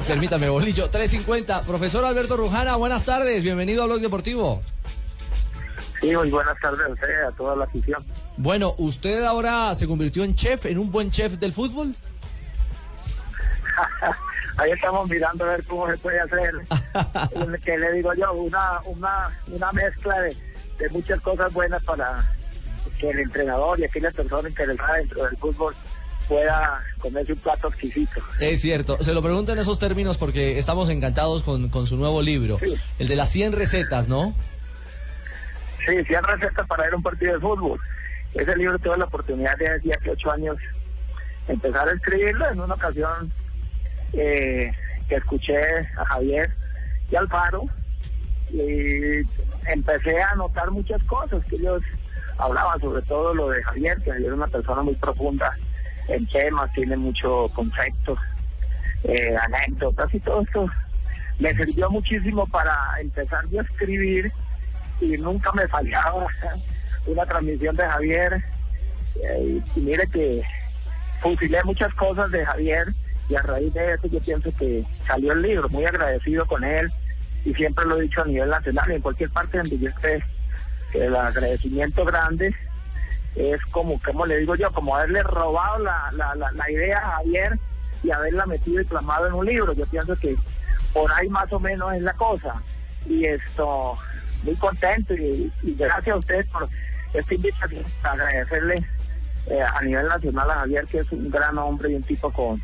[0.00, 0.88] Permítame, bolillo.
[0.88, 1.62] 350.
[1.62, 3.42] Profesor Alberto Rujana, buenas tardes.
[3.42, 4.62] Bienvenido a Blog Deportivo.
[6.00, 8.04] Sí, muy buenas tardes a usted, a toda la afición.
[8.36, 11.94] Bueno, ¿usted ahora se convirtió en chef, en un buen chef del fútbol?
[14.56, 16.52] Ahí estamos mirando a ver cómo se puede hacer.
[17.64, 20.36] que le digo yo, una, una, una mezcla de,
[20.78, 22.34] de muchas cosas buenas para
[22.98, 25.74] que el entrenador y aquella persona interesada dentro del fútbol
[26.32, 28.22] pueda comerse un plato exquisito.
[28.40, 32.22] Es cierto, se lo pregunto en esos términos porque estamos encantados con, con su nuevo
[32.22, 32.74] libro, Sí.
[32.98, 34.34] el de las 100 recetas, ¿no?
[35.86, 37.78] Sí, 100 recetas para ver un partido de fútbol.
[38.32, 40.56] Ese libro tuve la oportunidad de hace 18 años
[41.48, 43.30] empezar a escribirlo en una ocasión
[44.14, 44.72] eh,
[45.10, 45.58] que escuché
[45.98, 46.50] a Javier
[47.10, 47.64] y Alfaro
[48.50, 49.20] y
[49.70, 51.82] empecé a notar muchas cosas que ellos
[52.38, 55.54] hablaban, sobre todo lo de Javier, que Javier es una persona muy profunda
[56.12, 58.16] en temas, tiene mucho concepto,
[59.04, 60.66] eh, anécdotas y todo esto.
[61.38, 64.30] Me sirvió muchísimo para empezar a escribir
[65.00, 66.26] y nunca me fallaba
[67.06, 68.44] una transmisión de Javier.
[69.22, 70.42] Eh, y, mire que
[71.20, 72.88] fusilé muchas cosas de Javier
[73.28, 76.90] y a raíz de eso yo pienso que salió el libro, muy agradecido con él
[77.44, 80.24] y siempre lo he dicho a nivel nacional y en cualquier parte donde yo esté,
[80.94, 82.54] el agradecimiento grande
[83.36, 87.58] es como, como le digo yo, como haberle robado la, la, la, idea a Javier
[88.02, 89.72] y haberla metido y plasmado en un libro.
[89.72, 90.36] Yo pienso que
[90.92, 92.62] por ahí más o menos es la cosa.
[93.06, 93.96] Y esto,
[94.42, 96.68] muy contento y, y gracias a ustedes por
[97.14, 98.84] esta invitación, agradecerle
[99.46, 102.62] eh, a nivel nacional a Javier, que es un gran hombre y un tipo con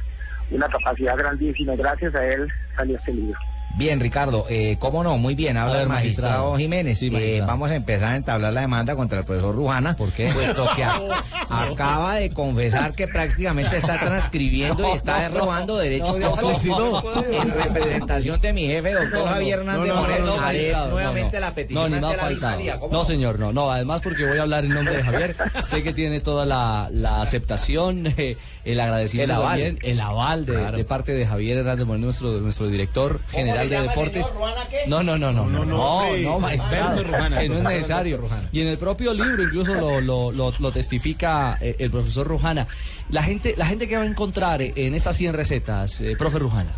[0.51, 1.75] una capacidad grandísima.
[1.77, 3.39] Gracias a él salió este libro.
[3.77, 6.57] Bien, Ricardo, eh, cómo no, muy bien, habla ver, el magistrado, magistrado.
[6.57, 6.99] Jiménez.
[6.99, 9.95] Sí, Eh, vamos a empezar a entablar la demanda contra el profesor Rujana.
[9.97, 10.31] ¿Por qué?
[10.33, 11.01] Puesto que a-
[11.49, 16.69] acaba de confesar que prácticamente está transcribiendo y está robando derechos de no, autor sí,
[16.69, 17.03] no.
[17.31, 20.27] en representación de mi jefe, doctor Javier Hernández No, no, Moreno.
[20.27, 21.47] no, haré nuevamente no, no.
[21.47, 22.81] la petición No, ante la fiscalía.
[22.81, 23.71] ¿cómo No, señor, no, no.
[23.71, 25.37] Además, porque voy a hablar en nombre de Javier.
[25.63, 29.51] sé que tiene toda la, la aceptación, eh, el agradecimiento, El aval.
[29.63, 30.77] también, el aval de, Claro.
[30.77, 34.27] de parte de Javier Hernández Moreno, nuestro, nuestro director general se de deportes.
[34.27, 34.77] señor Rujana, qué?
[34.87, 38.29] No, no, no, no, no, no, magistrado, que no es necesario.
[38.53, 42.67] Y en el propio libro incluso lo, lo, lo, lo testifica eh, el profesor Rujana.
[43.11, 46.39] La gente, la gente que va a encontrar eh, en estas 100 recetas, eh, profe
[46.39, 46.73] Rujana.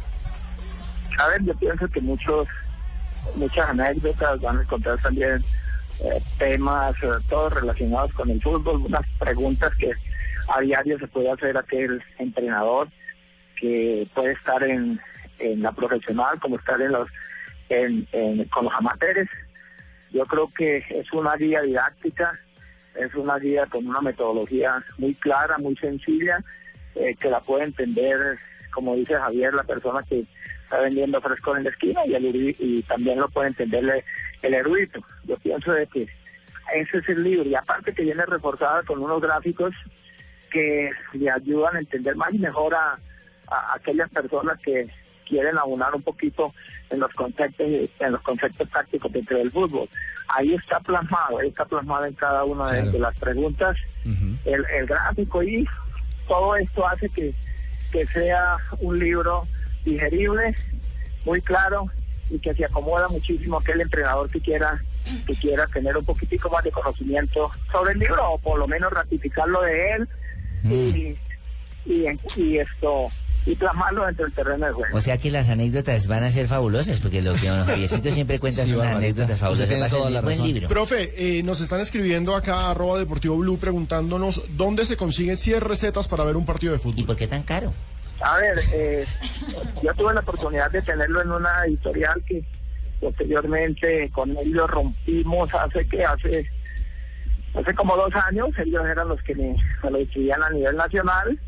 [1.19, 2.49] A ver, yo pienso que muchos,
[3.35, 5.45] muchas anécdotas van a encontrar también
[6.03, 9.93] eh, temas, eh, todos relacionados con el fútbol, unas preguntas que
[10.49, 12.89] a diario se puede hacer aquel entrenador
[13.61, 14.99] que puede estar en,
[15.41, 17.09] en la profesional, como estar en los,
[17.69, 19.31] en, con los amateurs.
[20.13, 22.39] Yo creo que es una guía didáctica,
[22.95, 26.43] es una guía con una metodología muy clara, muy sencilla,
[26.97, 28.39] eh, que la puede entender,
[28.73, 30.25] como dice Javier, la persona que
[30.65, 34.05] está vendiendo fresco en la esquina y, también lo puede entender
[34.43, 35.01] el, erudito.
[35.25, 36.09] Yo pienso de que
[36.75, 39.75] ese es el libro y aparte que viene reforzada con unos gráficos
[40.51, 42.99] que le ayudan a entender más y mejor a
[43.75, 44.89] aquellas personas que
[45.31, 46.53] quieren abonar un poquito
[46.91, 47.67] en los conceptos
[48.01, 49.89] en los conceptos tácticos dentro del fútbol.
[50.29, 52.93] Ahí está plasmado, ahí está plasmado en cada una de- Claro.
[52.93, 53.77] de las preguntas
[54.45, 55.67] el, el gráfico y
[56.29, 57.33] todo esto hace que,
[57.93, 59.47] que sea un libro
[59.85, 60.55] digerible,
[61.25, 61.87] muy claro
[62.31, 64.81] y que se acomoda muchísimo aquel entrenador que quiera
[65.27, 68.93] que quiera tener un poquitico más de conocimiento sobre el libro o por lo menos
[68.93, 70.09] ratificarlo de él
[70.65, 71.17] y,
[71.87, 73.09] y, y esto
[73.47, 74.97] y plasmarlo dentro del terreno de juego.
[74.97, 78.63] O sea que las anécdotas van a ser fabulosas, porque lo que Javiercito siempre cuenta
[78.65, 78.81] Sí, son
[79.37, 79.71] fabulosas.
[79.71, 79.87] Va
[80.19, 80.47] a buen razón.
[80.47, 80.69] libro.
[80.69, 86.07] Profe, eh, nos están escribiendo acá arroba Deportivo Blue preguntándonos dónde se consiguen 100 recetas
[86.09, 87.07] para ver un partido de ¿Y fútbol.
[87.07, 87.73] por qué tan caro?
[88.23, 89.07] A ver, eh,
[89.83, 92.45] yo tuve la oportunidad de tenerlo en una editorial que
[93.01, 96.47] posteriormente con él lo rompimos hace que hace
[97.55, 101.41] hace como dos años, ellos eran los que me, me lo distribuían a nivel nacional,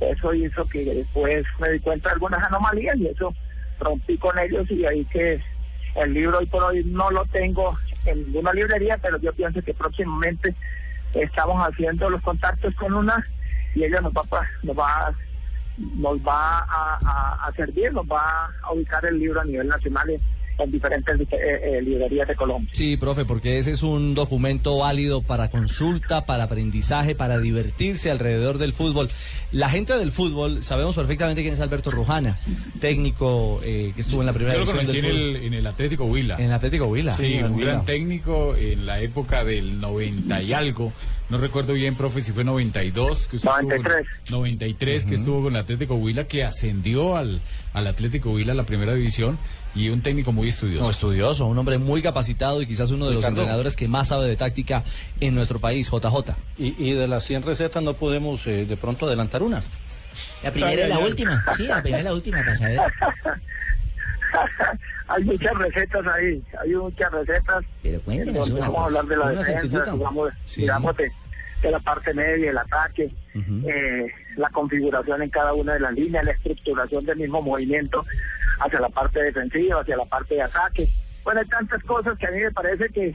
[0.00, 3.34] eso hizo que después me di cuenta algunas anomalías y eso
[3.80, 5.42] rompí con ellos y ahí que
[5.96, 9.74] el libro hoy por hoy no lo tengo en ninguna librería, pero yo pienso que
[9.74, 10.54] próximamente
[11.14, 13.26] estamos haciendo los contactos con una
[13.74, 14.22] y ella nos va,
[14.62, 15.14] nos va
[15.96, 20.20] nos va a, a- a servir, nos va a ubicar el libro a nivel nacional
[20.64, 22.70] en diferentes eh, eh, librerías de Colombia.
[22.72, 28.58] Sí, profe, porque ese es un documento válido para consulta, para aprendizaje, para divertirse alrededor
[28.58, 29.10] del fútbol.
[29.52, 32.36] La gente del fútbol, sabemos perfectamente quién es Alberto Rujana,
[32.80, 35.36] técnico eh, que estuvo en la primera Yo lo división conocí del en fútbol.
[35.36, 36.36] el, en el Atlético Huila.
[36.38, 37.14] En el Atlético Huila.
[37.14, 37.72] Sí, en un Huila.
[37.72, 40.92] gran técnico en la época del 90 y algo,
[41.30, 44.06] no recuerdo bien, profe, si fue 92, que usted estuvo con- 93.
[44.30, 47.40] 93, que estuvo con el Atlético Huila, que ascendió al,
[47.74, 49.38] al Atlético Huila a la primera división
[49.74, 50.84] y un técnico muy estudioso.
[50.84, 54.26] No, estudioso, un hombre muy capacitado y quizás uno de los entrenadores que más sabe
[54.26, 54.82] de táctica
[55.20, 56.34] en nuestro país, JJ.
[56.58, 59.62] Y, y de las 100 recetas no podemos eh, de pronto adelantar una.
[60.42, 61.44] La primera y la última.
[61.56, 62.80] Sí, la primera y la última para saber.
[65.08, 67.64] hay muchas recetas ahí, hay muchas recetas.
[67.82, 70.60] Pero una, Vamos a hablar de la defensa, digamos, Sí.
[70.62, 71.10] digamos de,
[71.62, 76.24] de la parte media, el ataque, eh, la configuración en cada una de las líneas,
[76.24, 78.02] la estructuración del mismo movimiento
[78.60, 80.88] hacia la parte defensiva, hacia la parte de ataque.
[81.24, 83.14] Bueno, hay tantas cosas que a mí me parece que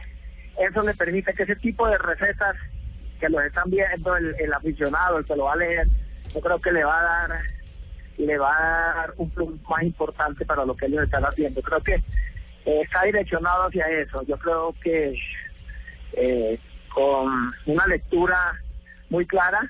[0.60, 2.56] eso le permite que ese tipo de recetas
[3.20, 5.88] que los están viendo el, el aficionado, el que lo va a leer,
[6.34, 7.40] yo creo que le va a dar
[8.18, 11.62] le va a dar un plus más importante para lo que ellos están haciendo.
[11.62, 14.24] Creo que eh, está direccionado hacia eso.
[14.24, 15.16] Yo creo que
[16.14, 16.60] eh,
[16.94, 18.60] con una lectura
[19.10, 19.70] muy clara,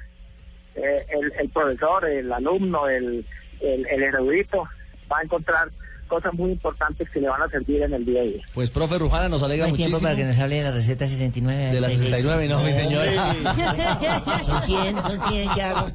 [0.76, 3.26] eh, el, el profesor, el alumno, el,
[3.62, 4.68] el, el erudito
[5.12, 5.70] va a encontrar
[6.14, 8.42] cosas muy importantes que le van a servir en el día a día.
[8.54, 9.98] Pues, profe Rujana, nos No alegra hay muchísimo.
[9.98, 11.72] tiempo para que nos hable de la receta 69.
[11.74, 13.36] De la 69, no, mi señora.
[14.44, 15.88] Son 100, son 100 que hago.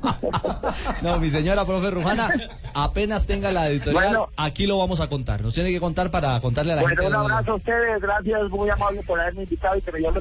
[1.02, 2.30] No, mi señora, profe Rujana,
[2.74, 4.28] apenas tenga la editorial, Bueno.
[4.36, 5.40] aquí lo vamos a contar.
[5.42, 7.16] Nos tiene que contar para contarle a la Bueno, gente.
[7.16, 10.20] un abrazo a ustedes, gracias, muy amable por haberme invitado y que me dio lo